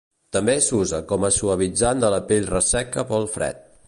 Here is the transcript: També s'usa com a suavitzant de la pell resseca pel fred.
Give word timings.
També 0.35 0.53
s'usa 0.67 1.01
com 1.11 1.27
a 1.29 1.31
suavitzant 1.35 2.01
de 2.05 2.11
la 2.17 2.21
pell 2.31 2.49
resseca 2.55 3.05
pel 3.13 3.29
fred. 3.37 3.61